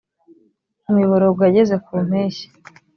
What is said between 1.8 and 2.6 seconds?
ku mpeshyi